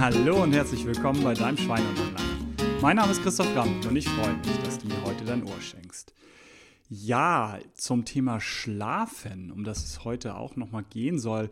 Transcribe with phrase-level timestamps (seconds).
[0.00, 2.80] Hallo und herzlich willkommen bei deinem Schwein und Online.
[2.80, 5.60] Mein Name ist Christoph Ramm und ich freue mich, dass du mir heute dein Ohr
[5.60, 6.14] schenkst.
[6.88, 11.50] Ja, zum Thema Schlafen, um das es heute auch nochmal gehen soll,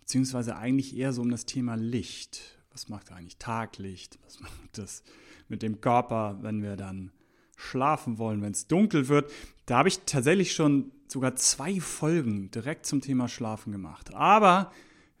[0.00, 2.42] beziehungsweise eigentlich eher so um das Thema Licht.
[2.70, 4.18] Was macht eigentlich Taglicht?
[4.26, 5.02] Was macht das
[5.48, 7.12] mit dem Körper, wenn wir dann
[7.56, 9.32] schlafen wollen, wenn es dunkel wird?
[9.64, 14.12] Da habe ich tatsächlich schon sogar zwei Folgen direkt zum Thema Schlafen gemacht.
[14.12, 14.70] Aber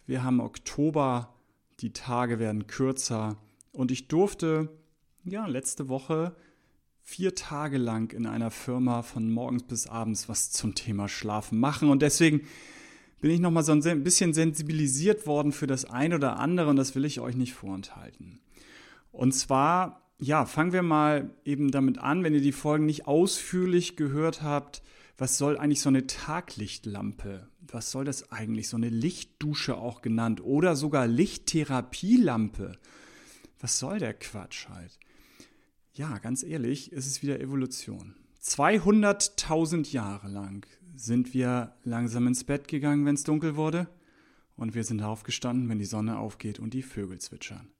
[0.04, 1.34] wir haben Oktober,
[1.80, 3.36] die Tage werden kürzer.
[3.72, 4.68] Und ich durfte
[5.24, 6.34] ja letzte Woche
[7.02, 11.90] vier Tage lang in einer Firma von morgens bis abends was zum Thema Schlafen machen.
[11.90, 12.42] Und deswegen
[13.20, 16.94] bin ich nochmal so ein bisschen sensibilisiert worden für das eine oder andere und das
[16.94, 18.40] will ich euch nicht vorenthalten.
[19.12, 23.96] Und zwar, ja, fangen wir mal eben damit an, wenn ihr die Folgen nicht ausführlich
[23.96, 24.82] gehört habt,
[25.16, 27.48] was soll eigentlich so eine Taglichtlampe?
[27.60, 28.68] Was soll das eigentlich?
[28.68, 32.78] So eine Lichtdusche auch genannt oder sogar Lichttherapielampe.
[33.60, 34.98] Was soll der Quatsch halt?
[35.92, 38.16] Ja, ganz ehrlich, es ist wieder Evolution.
[38.42, 43.88] 200.000 Jahre lang sind wir langsam ins Bett gegangen, wenn es dunkel wurde,
[44.56, 47.70] und wir sind aufgestanden, wenn die Sonne aufgeht und die Vögel zwitschern.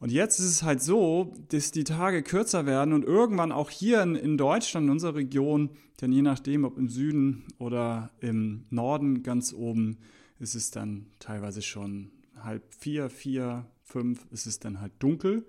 [0.00, 4.02] Und jetzt ist es halt so, dass die Tage kürzer werden und irgendwann auch hier
[4.02, 5.70] in, in Deutschland, in unserer Region,
[6.00, 9.98] denn je nachdem, ob im Süden oder im Norden ganz oben,
[10.38, 15.46] ist es dann teilweise schon halb vier, vier, fünf, ist es dann halt dunkel.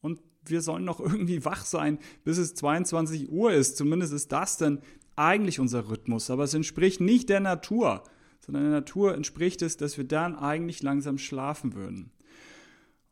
[0.00, 3.76] Und wir sollen noch irgendwie wach sein, bis es 22 Uhr ist.
[3.76, 4.80] Zumindest ist das dann
[5.16, 6.30] eigentlich unser Rhythmus.
[6.30, 8.04] Aber es entspricht nicht der Natur,
[8.38, 12.12] sondern der Natur entspricht es, dass wir dann eigentlich langsam schlafen würden.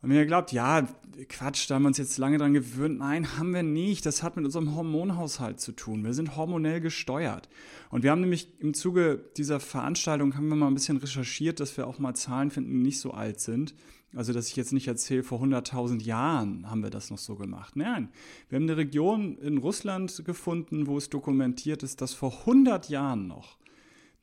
[0.09, 0.87] Wenn ihr glaubt, ja,
[1.29, 2.99] Quatsch, da haben wir uns jetzt lange dran gewöhnt.
[2.99, 4.07] Nein, haben wir nicht.
[4.07, 6.05] Das hat mit unserem Hormonhaushalt zu tun.
[6.05, 7.49] Wir sind hormonell gesteuert.
[7.91, 11.77] Und wir haben nämlich im Zuge dieser Veranstaltung haben wir mal ein bisschen recherchiert, dass
[11.77, 13.75] wir auch mal Zahlen finden, die nicht so alt sind.
[14.15, 17.75] Also, dass ich jetzt nicht erzähle, vor 100.000 Jahren haben wir das noch so gemacht.
[17.75, 18.11] Nein,
[18.49, 23.27] wir haben eine Region in Russland gefunden, wo es dokumentiert ist, dass vor 100 Jahren
[23.27, 23.57] noch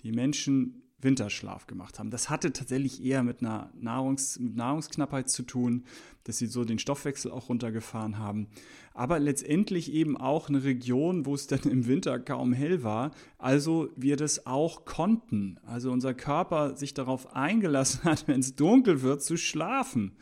[0.03, 2.09] die Menschen Winterschlaf gemacht haben.
[2.09, 5.83] Das hatte tatsächlich eher mit einer Nahrungs mit Nahrungsknappheit zu tun,
[6.23, 8.47] dass sie so den Stoffwechsel auch runtergefahren haben.
[8.93, 13.11] Aber letztendlich eben auch eine Region, wo es dann im Winter kaum hell war.
[13.37, 15.59] Also wir das auch konnten.
[15.65, 20.13] Also unser Körper sich darauf eingelassen hat, wenn es dunkel wird, zu schlafen.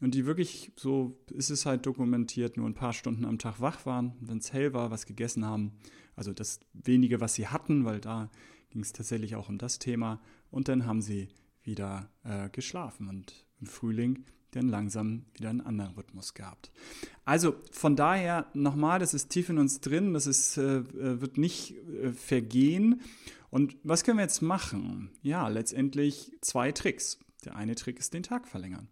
[0.00, 3.86] Und die wirklich, so ist es halt dokumentiert, nur ein paar Stunden am Tag wach
[3.86, 5.72] waren, wenn es hell war, was gegessen haben.
[6.16, 8.30] Also das wenige, was sie hatten, weil da
[8.76, 10.20] ging es tatsächlich auch um das Thema.
[10.50, 11.28] Und dann haben sie
[11.62, 16.70] wieder äh, geschlafen und im Frühling dann langsam wieder einen anderen Rhythmus gehabt.
[17.24, 21.38] Also von daher nochmal, das ist tief in uns drin, das ist, äh, äh, wird
[21.38, 23.00] nicht äh, vergehen.
[23.48, 25.08] Und was können wir jetzt machen?
[25.22, 27.18] Ja, letztendlich zwei Tricks.
[27.44, 28.88] Der eine Trick ist den Tag verlängern.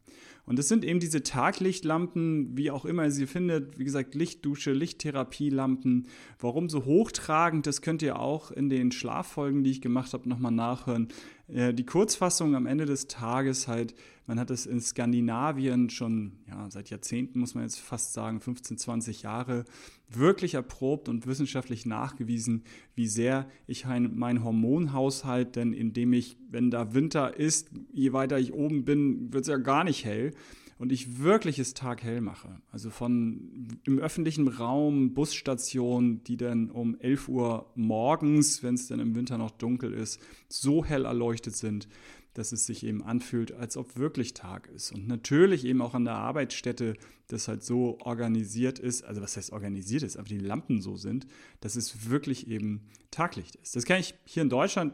[0.47, 4.73] Und es sind eben diese Taglichtlampen, wie auch immer ihr sie findet, wie gesagt, Lichtdusche,
[4.73, 6.07] Lichttherapielampen.
[6.39, 10.53] Warum so hochtragend, das könnt ihr auch in den Schlaffolgen, die ich gemacht habe, nochmal
[10.53, 11.09] nachhören.
[11.49, 13.95] Äh, die Kurzfassung am Ende des Tages halt,
[14.27, 18.79] man hat es in Skandinavien schon ja, seit Jahrzehnten, muss man jetzt fast sagen, 15,
[18.79, 19.65] 20 Jahre,
[20.09, 26.95] wirklich erprobt und wissenschaftlich nachgewiesen, wie sehr ich meinen Hormonhaushalt, denn indem ich, wenn da
[26.95, 30.33] Winter ist, je weiter ich oben bin, wird es ja gar nicht hell
[30.79, 32.61] und ich wirklich es taghell mache.
[32.71, 39.01] Also von im öffentlichen Raum, Busstationen, die dann um 11 Uhr morgens, wenn es dann
[39.01, 41.89] im Winter noch dunkel ist, so hell erleuchtet sind,
[42.35, 44.93] dass es sich eben anfühlt, als ob wirklich Tag ist.
[44.93, 46.95] Und natürlich eben auch an der Arbeitsstätte
[47.29, 51.27] das halt so organisiert ist, also was heißt organisiert ist, aber die Lampen so sind,
[51.61, 53.77] dass es wirklich eben Taglicht ist.
[53.77, 54.93] Das kann ich hier in Deutschland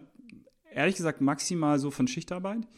[0.73, 2.69] ehrlich gesagt maximal so von Schichtarbeit.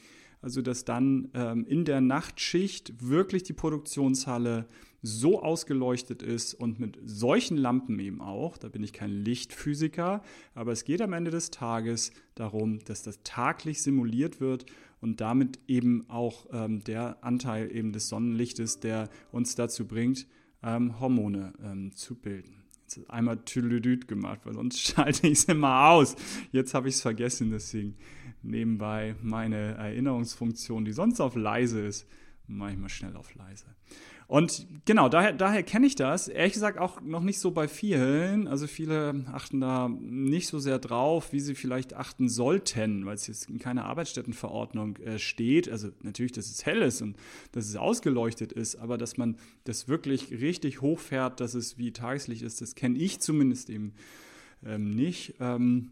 [0.42, 4.66] Also dass dann ähm, in der Nachtschicht wirklich die Produktionshalle
[5.02, 10.22] so ausgeleuchtet ist und mit solchen Lampen eben auch, da bin ich kein Lichtphysiker,
[10.54, 14.66] aber es geht am Ende des Tages darum, dass das taglich simuliert wird
[15.00, 20.28] und damit eben auch ähm, der Anteil eben des Sonnenlichtes, der uns dazu bringt,
[20.62, 22.61] ähm, Hormone ähm, zu bilden.
[23.08, 26.16] Einmal Tüdelüdüt gemacht, weil sonst schalte ich es immer aus.
[26.50, 27.96] Jetzt habe ich es vergessen, deswegen
[28.42, 32.06] nebenbei meine Erinnerungsfunktion, die sonst auf leise ist,
[32.46, 33.66] mache ich mal schnell auf leise.
[34.32, 36.26] Und genau, daher, daher kenne ich das.
[36.26, 38.48] Ehrlich gesagt auch noch nicht so bei vielen.
[38.48, 43.26] Also viele achten da nicht so sehr drauf, wie sie vielleicht achten sollten, weil es
[43.26, 45.68] jetzt in keiner Arbeitsstättenverordnung äh, steht.
[45.68, 47.18] Also natürlich, dass es hell ist und
[47.52, 52.40] dass es ausgeleuchtet ist, aber dass man das wirklich richtig hochfährt, dass es wie Tageslicht
[52.40, 53.92] ist, das kenne ich zumindest eben
[54.64, 55.34] ähm, nicht.
[55.40, 55.90] Ähm,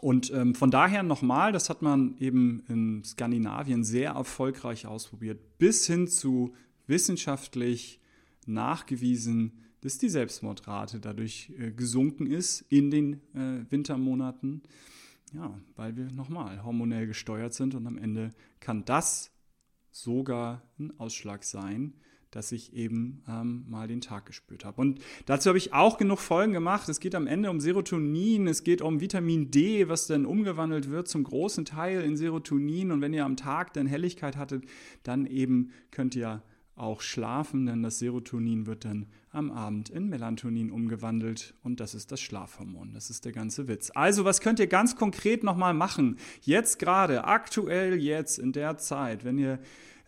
[0.00, 5.86] Und ähm, von daher nochmal, das hat man eben in Skandinavien sehr erfolgreich ausprobiert, bis
[5.86, 6.54] hin zu
[6.88, 8.00] wissenschaftlich
[8.46, 14.62] nachgewiesen, dass die Selbstmordrate dadurch äh, gesunken ist in den äh, Wintermonaten.
[15.34, 18.30] Ja, weil wir nochmal hormonell gesteuert sind und am Ende
[18.60, 19.30] kann das
[19.90, 21.94] sogar ein Ausschlag sein,
[22.30, 24.80] dass ich eben ähm, mal den Tag gespürt habe.
[24.80, 26.88] Und dazu habe ich auch genug Folgen gemacht.
[26.88, 31.08] Es geht am Ende um Serotonin, es geht um Vitamin D, was dann umgewandelt wird
[31.08, 32.90] zum großen Teil in Serotonin.
[32.90, 34.64] Und wenn ihr am Tag dann Helligkeit hattet,
[35.02, 36.42] dann eben könnt ihr
[36.78, 42.12] auch schlafen, denn das Serotonin wird dann am Abend in Melatonin umgewandelt und das ist
[42.12, 42.92] das Schlafhormon.
[42.94, 43.90] Das ist der ganze Witz.
[43.94, 46.18] Also, was könnt ihr ganz konkret nochmal machen?
[46.42, 49.58] Jetzt gerade, aktuell jetzt in der Zeit, wenn ihr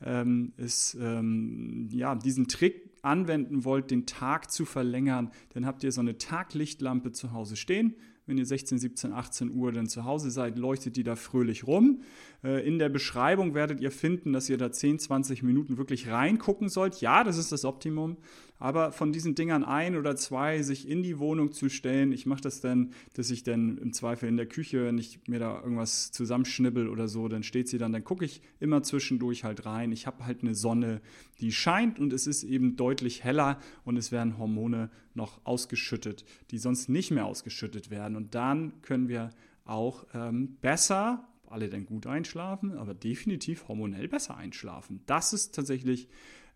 [0.02, 5.92] ähm, ist, ähm, ja, diesen Trick anwenden wollt, den Tag zu verlängern, dann habt ihr
[5.92, 7.94] so eine Taglichtlampe zu Hause stehen.
[8.26, 12.02] Wenn ihr 16, 17, 18 Uhr dann zu Hause seid, leuchtet die da fröhlich rum.
[12.42, 16.68] Äh, in der Beschreibung werdet ihr finden, dass ihr da 10, 20 Minuten wirklich reingucken
[16.68, 17.00] sollt.
[17.00, 18.16] Ja, das ist das Optimum.
[18.58, 22.42] Aber von diesen Dingern ein oder zwei sich in die Wohnung zu stellen, ich mache
[22.42, 26.12] das dann, dass ich dann im Zweifel in der Küche, wenn ich mir da irgendwas
[26.12, 29.92] zusammenschnibbel oder so, dann steht sie dann, dann gucke ich immer zwischendurch halt rein.
[29.92, 31.00] Ich habe halt eine Sonne,
[31.40, 36.58] die scheint und es ist eben deutlich heller und es werden Hormone noch ausgeschüttet, die
[36.58, 38.14] sonst nicht mehr ausgeschüttet werden.
[38.14, 39.30] Und dann können wir
[39.64, 45.02] auch ähm, besser alle denn gut einschlafen, aber definitiv hormonell besser einschlafen.
[45.06, 46.08] Das ist tatsächlich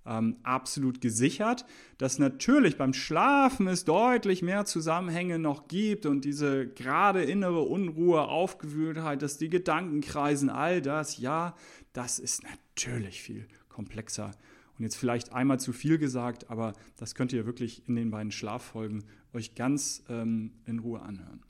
[0.06, 1.64] ähm, absolut gesichert,
[1.98, 8.22] dass natürlich beim Schlafen es deutlich mehr Zusammenhänge noch gibt und diese gerade innere Unruhe,
[8.28, 11.54] Aufgewühltheit, dass die Gedanken kreisen, all das, ja,
[11.92, 14.32] das ist natürlich viel komplexer.
[14.76, 18.32] Und jetzt vielleicht einmal zu viel gesagt, aber das könnt ihr wirklich in den beiden
[18.32, 21.42] Schlaffolgen euch ganz ähm, in Ruhe anhören.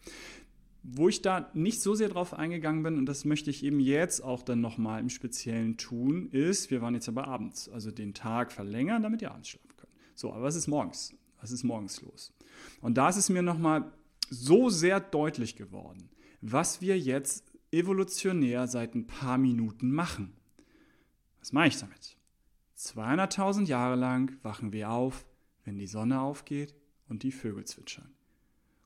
[0.86, 4.20] Wo ich da nicht so sehr drauf eingegangen bin, und das möchte ich eben jetzt
[4.20, 8.52] auch dann nochmal im Speziellen tun, ist, wir waren jetzt aber abends, also den Tag
[8.52, 9.92] verlängern, damit ihr abends schlafen könnt.
[10.14, 11.14] So, aber was ist morgens?
[11.40, 12.34] Was ist morgens los?
[12.82, 13.92] Und da ist es mir nochmal
[14.28, 16.10] so sehr deutlich geworden,
[16.42, 20.34] was wir jetzt evolutionär seit ein paar Minuten machen.
[21.40, 22.16] Was meine ich damit?
[22.78, 25.26] 200.000 Jahre lang wachen wir auf,
[25.64, 26.74] wenn die Sonne aufgeht
[27.08, 28.12] und die Vögel zwitschern.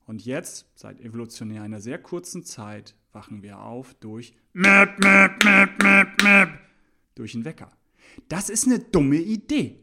[0.09, 5.83] Und jetzt, seit evolutionär einer sehr kurzen Zeit, wachen wir auf durch Mäp, Mäp, Mäp,
[5.83, 6.49] Mäp, Mäp,
[7.13, 7.71] durch einen Wecker.
[8.27, 9.75] Das ist eine dumme Idee.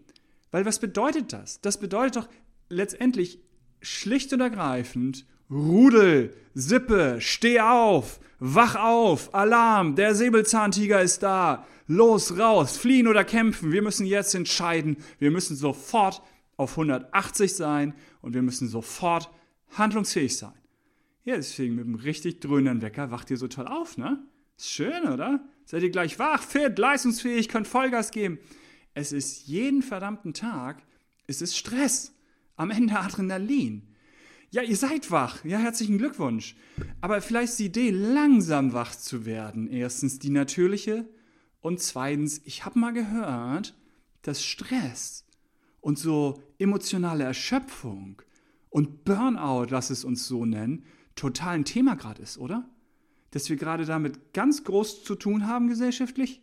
[0.51, 1.61] Weil was bedeutet das?
[1.61, 2.29] Das bedeutet doch
[2.69, 3.39] letztendlich
[3.81, 12.37] schlicht und ergreifend, Rudel, Sippe, steh auf, wach auf, Alarm, der Säbelzahntiger ist da, los,
[12.37, 16.21] raus, fliehen oder kämpfen, wir müssen jetzt entscheiden, wir müssen sofort
[16.57, 19.31] auf 180 sein und wir müssen sofort
[19.71, 20.55] handlungsfähig sein.
[21.25, 24.25] Ja, deswegen mit einem richtig dröhnenden Wecker wacht ihr so toll auf, ne?
[24.57, 25.45] Ist schön, oder?
[25.65, 28.39] Seid ihr gleich wach, fit, leistungsfähig, könnt Vollgas geben.
[28.95, 30.83] Es ist jeden verdammten Tag,
[31.27, 32.13] es ist Stress.
[32.59, 33.83] Am Ende Adrenalin.
[34.51, 35.45] Ja, ihr seid wach.
[35.45, 36.57] Ja, herzlichen Glückwunsch.
[37.03, 39.69] Aber vielleicht ist die Idee, langsam wach zu werden.
[39.69, 41.07] Erstens die natürliche
[41.61, 43.75] und zweitens, ich habe mal gehört,
[44.23, 45.27] dass Stress
[45.81, 48.23] und so emotionale Erschöpfung
[48.77, 50.85] und Burnout, lass es uns so nennen,
[51.15, 52.69] total ein Thema gerade ist, oder?
[53.31, 56.43] Dass wir gerade damit ganz groß zu tun haben gesellschaftlich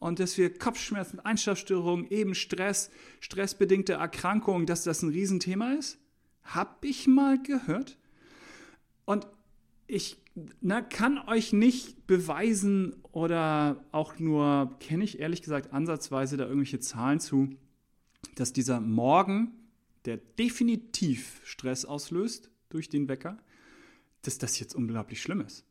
[0.00, 6.00] und dass wir Kopfschmerzen, Einschlafstörungen, eben Stress, stressbedingte Erkrankungen, dass das ein Riesenthema ist?
[6.42, 7.96] Hab ich mal gehört.
[9.04, 9.28] Und
[9.86, 10.20] ich
[10.60, 16.80] na, kann euch nicht beweisen oder auch nur, kenne ich ehrlich gesagt ansatzweise da irgendwelche
[16.80, 17.50] Zahlen zu,
[18.34, 19.52] dass dieser Morgen
[20.04, 23.38] der definitiv Stress auslöst durch den Wecker,
[24.22, 25.64] dass das jetzt unglaublich schlimm ist.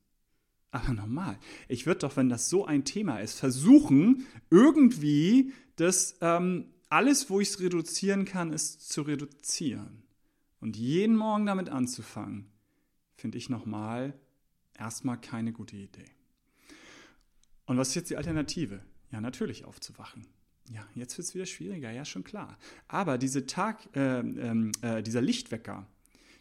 [0.72, 1.39] Aber normal.
[1.67, 7.39] Ich würde doch, wenn das so ein Thema ist, versuchen, irgendwie das ähm, alles, wo
[7.39, 10.03] ich es reduzieren kann, ist zu reduzieren.
[10.60, 12.50] Und jeden Morgen damit anzufangen,
[13.15, 14.13] finde ich nochmal
[14.77, 16.05] erstmal keine gute Idee.
[17.65, 18.81] Und was ist jetzt die Alternative?
[19.12, 20.27] Ja, natürlich aufzuwachen.
[20.74, 22.57] Ja, jetzt wird es wieder schwieriger, ja, schon klar.
[22.88, 25.88] Aber diese Tag, äh, äh, dieser Lichtwecker,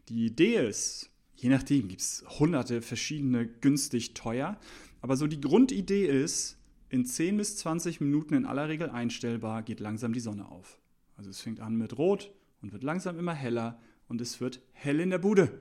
[0.08, 4.58] die Idee ist, je nachdem gibt es hunderte verschiedene günstig teuer,
[5.00, 9.80] aber so die Grundidee ist, in 10 bis 20 Minuten in aller Regel einstellbar, geht
[9.80, 10.78] langsam die Sonne auf.
[11.16, 15.00] Also es fängt an mit Rot und wird langsam immer heller und es wird hell
[15.00, 15.60] in der Bude.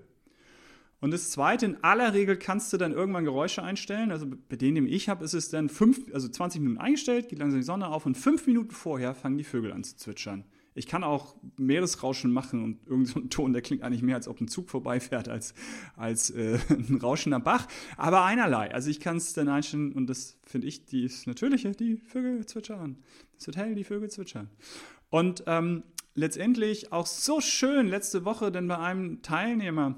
[1.02, 4.12] Und das Zweite, in aller Regel kannst du dann irgendwann Geräusche einstellen.
[4.12, 7.40] Also bei denen, die ich habe, ist es dann fünf, also 20 Minuten eingestellt, geht
[7.40, 10.46] langsam die Sonne auf und fünf Minuten vorher fangen die Vögel an zu zwitschern.
[10.78, 14.42] Ich kann auch Meeresrauschen machen und irgendein so Ton, der klingt eigentlich mehr, als ob
[14.42, 15.54] ein Zug vorbeifährt, als,
[15.96, 17.68] als äh, ein rauschender Bach.
[17.96, 18.74] Aber einerlei.
[18.74, 22.46] Also ich kann es dann einstellen und das finde ich, die ist natürliche, die Vögel
[22.46, 22.98] zwitschern.
[23.44, 24.50] Wird hell, die Vögel zwitschern.
[25.10, 25.84] Und ähm,
[26.14, 29.96] letztendlich auch so schön letzte Woche, denn bei einem Teilnehmer,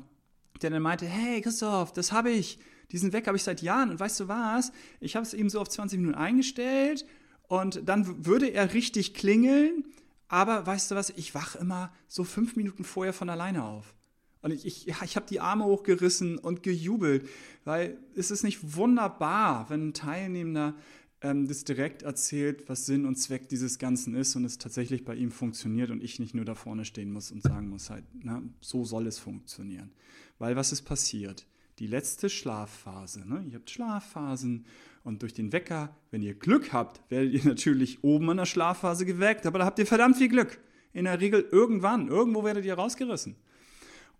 [0.62, 2.60] der dann meinte, hey Christoph, das habe ich,
[2.92, 3.90] diesen Wecker habe ich seit Jahren.
[3.90, 7.06] Und weißt du was, ich habe es eben so auf 20 Minuten eingestellt
[7.48, 9.86] und dann würde er richtig klingeln,
[10.28, 13.94] aber weißt du was, ich wache immer so fünf Minuten vorher von alleine auf.
[14.42, 17.28] Und ich, ich, ich habe die Arme hochgerissen und gejubelt,
[17.66, 20.76] weil es ist nicht wunderbar, wenn ein Teilnehmender
[21.22, 25.16] ähm, das direkt erzählt, was Sinn und Zweck dieses Ganzen ist und es tatsächlich bei
[25.16, 28.42] ihm funktioniert und ich nicht nur da vorne stehen muss und sagen muss, halt, na,
[28.62, 29.92] so soll es funktionieren.
[30.38, 31.48] Weil was ist passiert?
[31.80, 33.28] Die letzte Schlafphase.
[33.28, 33.46] Ne?
[33.50, 34.66] Ihr habt Schlafphasen
[35.04, 39.06] und durch den Wecker, wenn ihr Glück habt, werdet ihr natürlich oben in der Schlafphase
[39.06, 40.60] geweckt, aber da habt ihr verdammt viel Glück.
[40.94, 43.36] In der Regel irgendwann, irgendwo werdet ihr rausgerissen.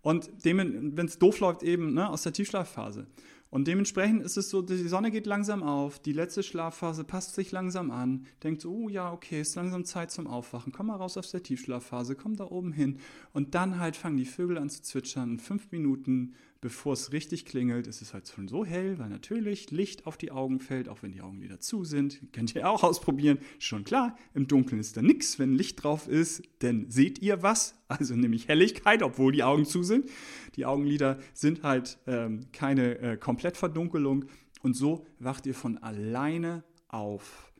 [0.02, 3.06] Und wenn es doof läuft, eben ne, aus der Tiefschlafphase.
[3.50, 7.50] Und dementsprechend ist es so, die Sonne geht langsam auf, die letzte Schlafphase passt sich
[7.50, 11.16] langsam an, denkt so, oh ja, okay, ist langsam Zeit zum Aufwachen, komm mal raus
[11.16, 12.98] aus der Tiefschlafphase, komm da oben hin.
[13.32, 17.86] Und dann halt fangen die Vögel an zu zwitschern, fünf Minuten bevor es richtig klingelt,
[17.86, 21.12] ist es halt schon so hell, weil natürlich Licht auf die Augen fällt, auch wenn
[21.12, 22.20] die Augen wieder zu sind.
[22.32, 23.38] Könnt ihr auch ausprobieren.
[23.58, 27.74] Schon klar, im Dunkeln ist da nichts, wenn Licht drauf ist, denn seht ihr was?
[27.90, 30.10] Also nämlich Helligkeit, obwohl die Augen zu sind.
[30.56, 34.26] Die Augenlider sind halt ähm, keine äh, Komplettverdunkelung
[34.60, 37.50] und so wacht ihr von alleine auf.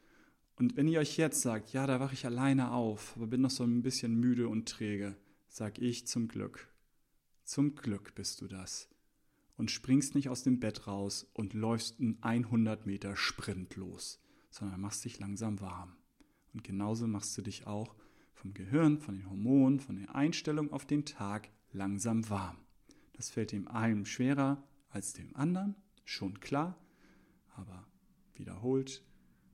[0.56, 3.50] Und wenn ihr euch jetzt sagt, ja, da wache ich alleine auf, aber bin noch
[3.50, 5.16] so ein bisschen müde und träge,
[5.48, 6.67] sag ich zum Glück
[7.48, 8.90] zum Glück bist du das.
[9.56, 14.80] Und springst nicht aus dem Bett raus und läufst einen 100 Meter Sprint los, sondern
[14.80, 15.96] machst dich langsam warm.
[16.52, 17.96] Und genauso machst du dich auch
[18.34, 22.58] vom Gehirn, von den Hormonen, von der Einstellung auf den Tag langsam warm.
[23.14, 25.74] Das fällt dem einen schwerer als dem anderen,
[26.04, 26.78] schon klar,
[27.56, 27.88] aber
[28.34, 29.02] wiederholt,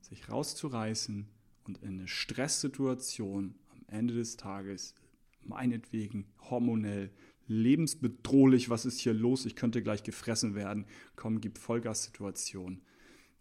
[0.01, 1.27] sich rauszureißen
[1.63, 4.93] und in eine Stresssituation am Ende des Tages
[5.41, 7.11] meinetwegen hormonell
[7.47, 10.85] lebensbedrohlich, was ist hier los, ich könnte gleich gefressen werden,
[11.15, 12.81] komm, gib Vollgas-Situation.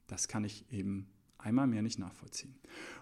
[0.06, 1.08] Das kann ich eben
[1.38, 2.54] einmal mehr nicht nachvollziehen.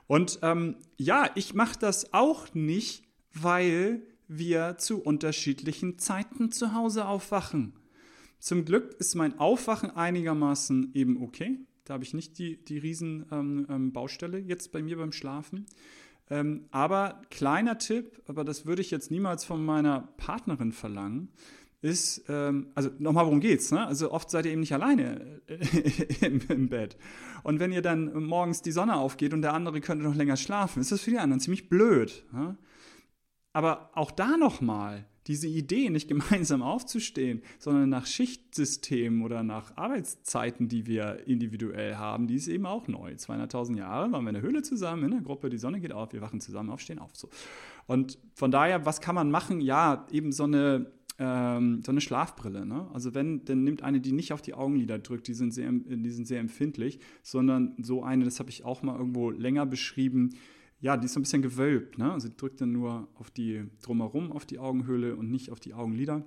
[0.06, 7.06] Und ähm, ja, ich mache das auch nicht, weil wir zu unterschiedlichen Zeiten zu Hause
[7.06, 7.75] aufwachen.
[8.38, 11.59] Zum Glück ist mein Aufwachen einigermaßen eben okay.
[11.85, 15.66] Da habe ich nicht die, die riesen ähm, ähm, Baustelle jetzt bei mir beim Schlafen.
[16.31, 21.29] Ähm, aber kleiner Tipp, aber das würde ich jetzt niemals von meiner Partnerin verlangen,
[21.83, 23.73] ist, ähm, also nochmal, worum geht's?
[23.73, 23.85] Ne?
[23.85, 26.97] Also oft seid ihr eben nicht alleine äh, im, im, Bett.
[27.43, 30.81] Und wenn ihr dann morgens die Sonne aufgeht und der andere könnte noch länger schlafen,
[30.81, 32.25] ist das für die anderen ziemlich blöd.
[32.33, 32.57] Ne?
[33.52, 40.69] Aber auch da nochmal, diese Idee, nicht gemeinsam aufzustehen, sondern nach Schichtsystemen oder nach Arbeitszeiten,
[40.69, 43.12] die wir individuell haben, die ist eben auch neu.
[43.12, 46.12] 200.000 Jahre waren wir in der Höhle zusammen, in der Gruppe, die Sonne geht auf,
[46.12, 47.11] wir wachen zusammen auf, stehen auf.
[47.14, 47.29] So.
[47.87, 49.61] Und von daher, was kann man machen?
[49.61, 52.67] Ja, eben so eine, ähm, so eine Schlafbrille.
[52.67, 52.88] Ne?
[52.93, 56.11] Also wenn, dann nimmt eine, die nicht auf die Augenlider drückt, die sind sehr, die
[56.11, 60.35] sind sehr empfindlich, sondern so eine, das habe ich auch mal irgendwo länger beschrieben,
[60.83, 61.97] ja, die ist ein bisschen gewölbt.
[61.97, 62.12] Ne?
[62.12, 66.25] Also drückt dann nur auf die drumherum, auf die Augenhöhle und nicht auf die Augenlider.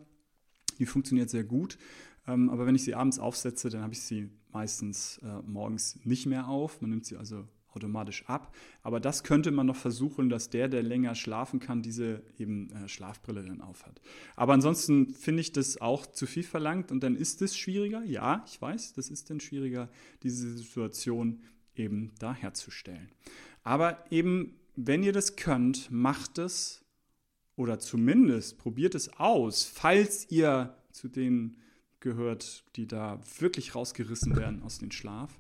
[0.80, 1.78] Die funktioniert sehr gut.
[2.26, 6.26] Ähm, aber wenn ich sie abends aufsetze, dann habe ich sie meistens äh, morgens nicht
[6.26, 6.82] mehr auf.
[6.82, 7.46] Man nimmt sie also
[7.76, 8.56] automatisch ab.
[8.82, 12.88] Aber das könnte man noch versuchen, dass der, der länger schlafen kann, diese eben äh,
[12.88, 14.00] Schlafbrille dann aufhat.
[14.38, 18.06] Aber ansonsten finde ich das auch zu viel verlangt und dann ist es schwieriger.
[18.06, 19.90] Ja, ich weiß, das ist dann schwieriger,
[20.24, 21.42] diese Situation
[21.76, 23.10] eben da herzustellen.
[23.66, 26.86] Aber eben, wenn ihr das könnt, macht es
[27.56, 31.58] oder zumindest probiert es aus, falls ihr zu denen
[32.00, 35.40] gehört, die da wirklich rausgerissen werden aus dem Schlaf.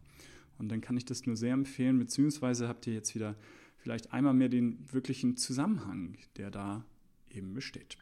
[0.58, 3.36] Und dann kann ich das nur sehr empfehlen, beziehungsweise habt ihr jetzt wieder
[3.78, 6.84] vielleicht einmal mehr den wirklichen Zusammenhang, der da
[7.30, 7.98] eben besteht.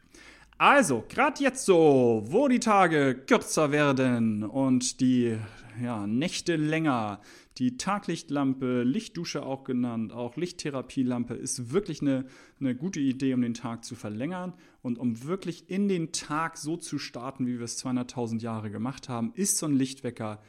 [0.56, 5.36] Also, gerade jetzt so, wo die Tage kürzer werden und die
[5.82, 7.20] ja, Nächte länger,
[7.58, 12.26] die Taglichtlampe, Lichtdusche auch genannt, auch Lichttherapielampe, ist wirklich eine,
[12.60, 16.76] eine gute Idee, um den Tag zu verlängern und um wirklich in den Tag so
[16.76, 20.40] zu starten, wie wir es 200.000 Jahre gemacht haben, ist so ein Lichtwecker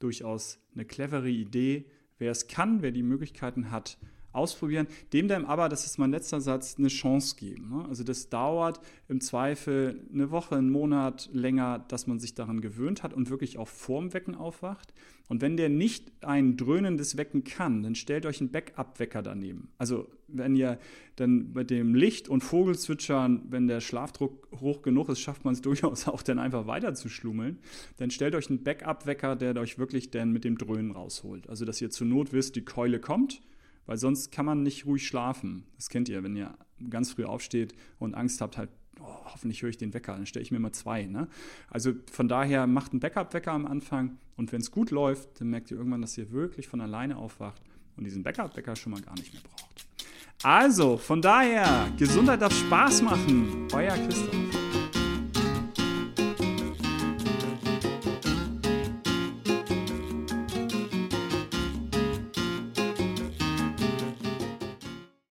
[0.00, 1.86] durchaus eine clevere Idee.
[2.18, 3.96] Wer es kann, wer die Möglichkeiten hat,
[4.32, 4.86] ausprobieren.
[5.12, 7.70] Dem dann aber, das ist mein letzter Satz, eine Chance geben.
[7.70, 7.84] Ne?
[7.88, 13.02] Also das dauert im Zweifel eine Woche, einen Monat länger, dass man sich daran gewöhnt
[13.02, 14.92] hat und wirklich auch vorm Wecken aufwacht.
[15.28, 19.68] Und wenn der nicht ein dröhnendes Wecken kann, dann stellt euch einen Backup-Wecker daneben.
[19.78, 20.78] Also wenn ihr
[21.16, 25.60] dann mit dem Licht und Vogelzwitschern, wenn der Schlafdruck hoch genug ist, schafft man es
[25.62, 27.58] durchaus auch dann einfach weiter zu schlummeln,
[27.96, 31.48] dann stellt euch einen Backup-Wecker, der euch wirklich dann mit dem Dröhnen rausholt.
[31.48, 33.40] Also dass ihr zur Not wisst, die Keule kommt,
[33.86, 35.64] weil sonst kann man nicht ruhig schlafen.
[35.76, 36.54] Das kennt ihr, wenn ihr
[36.90, 38.70] ganz früh aufsteht und Angst habt, halt
[39.00, 41.04] oh, hoffentlich höre ich den Wecker, dann stelle ich mir mal zwei.
[41.04, 41.28] Ne?
[41.70, 45.70] Also von daher macht einen Backup-Wecker am Anfang und wenn es gut läuft, dann merkt
[45.70, 47.62] ihr irgendwann, dass ihr wirklich von alleine aufwacht
[47.96, 49.86] und diesen Backup-Wecker schon mal gar nicht mehr braucht.
[50.42, 53.68] Also, von daher, Gesundheit darf Spaß machen.
[53.72, 54.71] Euer Christoph.